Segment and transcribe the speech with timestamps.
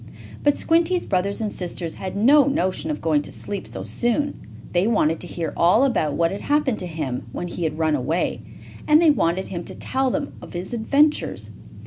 [0.43, 4.33] But Squinty's brothers and sisters had no notion of going to sleep so soon.
[4.71, 7.93] They wanted to hear all about what had happened to him when he had run
[7.93, 8.41] away,
[8.87, 11.51] and they wanted him to tell them of his adventures.